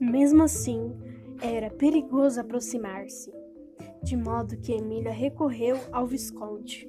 Mesmo 0.00 0.44
assim, 0.44 0.96
era 1.42 1.70
perigoso 1.70 2.40
aproximar-se, 2.40 3.32
de 4.02 4.16
modo 4.16 4.56
que 4.56 4.72
Emília 4.72 5.12
recorreu 5.12 5.76
ao 5.90 6.06
Visconde. 6.06 6.88